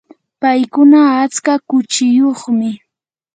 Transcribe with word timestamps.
paykuna 0.41 1.01
atska 1.23 1.53
kuchiyuqmi. 1.69 2.69